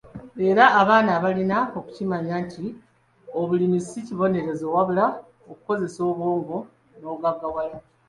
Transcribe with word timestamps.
Era 0.49 0.63
abaana 0.81 1.11
balina 1.23 1.57
okukimanya 1.77 2.35
nti 2.45 2.65
obulimi 3.39 3.77
si 3.87 3.99
kibonerezo, 4.07 4.65
wabula 4.75 5.05
kukozesa 5.45 6.01
bwongo 6.13 6.57
n'ogaggawala. 6.99 7.77